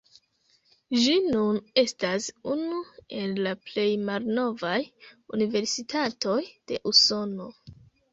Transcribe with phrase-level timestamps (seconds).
[0.99, 2.79] Ĝi nun estas unu
[3.23, 4.79] el la plej malnovaj
[5.39, 6.39] universitatoj
[6.73, 7.51] de Usono.